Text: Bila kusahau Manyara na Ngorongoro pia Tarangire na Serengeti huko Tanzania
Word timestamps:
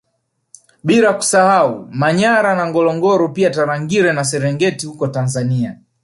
Bila 0.83 1.13
kusahau 1.13 1.85
Manyara 1.91 2.55
na 2.55 2.65
Ngorongoro 2.69 3.29
pia 3.29 3.49
Tarangire 3.49 4.13
na 4.13 4.23
Serengeti 4.23 4.85
huko 4.85 5.07
Tanzania 5.07 5.77